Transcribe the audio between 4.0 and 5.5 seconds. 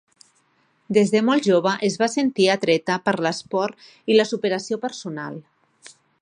i la superació personal.